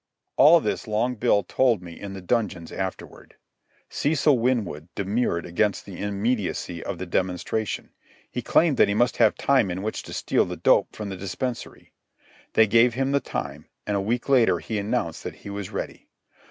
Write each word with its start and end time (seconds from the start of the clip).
All 0.35 0.59
this 0.59 0.87
Long 0.87 1.13
Bill 1.13 1.43
told 1.43 1.83
me 1.83 1.99
in 1.99 2.13
the 2.13 2.21
dungeons 2.23 2.71
afterward. 2.71 3.35
Cecil 3.87 4.35
Winwood 4.39 4.87
demurred 4.95 5.45
against 5.45 5.85
the 5.85 6.01
immediacy 6.01 6.83
of 6.83 6.97
the 6.97 7.05
demonstration. 7.05 7.91
He 8.31 8.41
claimed 8.41 8.77
that 8.77 8.87
he 8.87 8.95
must 8.95 9.17
have 9.17 9.35
time 9.35 9.69
in 9.69 9.83
which 9.83 10.01
to 10.01 10.13
steal 10.13 10.45
the 10.45 10.57
dope 10.57 10.95
from 10.95 11.09
the 11.09 11.17
dispensary. 11.17 11.91
They 12.53 12.65
gave 12.65 12.95
him 12.95 13.11
the 13.11 13.19
time, 13.19 13.67
and 13.85 13.95
a 13.95 14.01
week 14.01 14.27
later 14.27 14.57
he 14.57 14.79
announced 14.79 15.23
that 15.23 15.35
he 15.45 15.51
was 15.51 15.69
ready. 15.69 16.07